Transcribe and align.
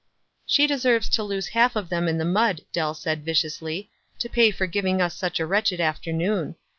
''She 0.49 0.67
deserves 0.67 1.07
to 1.09 1.21
lose 1.21 1.49
half 1.49 1.75
of 1.75 1.89
them 1.89 2.07
in 2.07 2.17
tho 2.17 2.25
mud," 2.25 2.61
Dell 2.73 2.95
said, 2.95 3.23
viciously, 3.23 3.91
"to 4.17 4.29
pay 4.29 4.49
for 4.49 4.65
giving 4.65 4.99
us 4.99 5.15
such 5.15 5.39
a 5.39 5.45
wretched 5.45 5.79
afternoon. 5.79 6.55